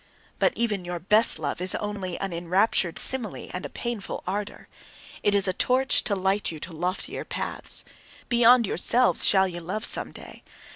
But 0.39 0.53
even 0.55 0.83
your 0.83 0.97
best 0.97 1.37
love 1.37 1.61
is 1.61 1.75
only 1.75 2.17
an 2.17 2.33
enraptured 2.33 2.97
simile 2.97 3.51
and 3.53 3.67
a 3.67 3.69
painful 3.69 4.23
ardour. 4.25 4.67
It 5.21 5.35
is 5.35 5.47
a 5.47 5.53
torch 5.53 6.03
to 6.05 6.15
light 6.15 6.51
you 6.51 6.59
to 6.59 6.73
loftier 6.73 7.23
paths. 7.23 7.85
Beyond 8.27 8.65
yourselves 8.65 9.27
shall 9.27 9.47
ye 9.47 9.59
love 9.59 9.85
some 9.85 10.11
day! 10.11 10.41